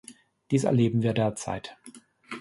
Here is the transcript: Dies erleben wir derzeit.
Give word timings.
Dies 0.49 0.63
erleben 0.63 1.03
wir 1.03 1.13
derzeit. 1.13 1.77